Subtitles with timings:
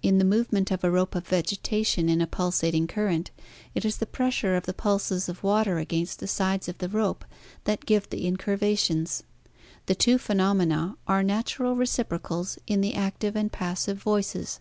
[0.00, 3.30] In the movement of a rope of vegetation in a pulsating current,
[3.74, 7.22] it is the pressure of the pulses of water against the sides of the rope
[7.64, 9.24] that give the incurvations.
[9.84, 14.60] The two phenom ena are natural reciprocals in the active and passive voices.